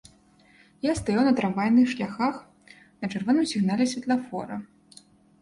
[0.85, 2.39] Я стаяў на трамвайных шляхах
[3.01, 4.55] на чырвоным сігнале святлафора.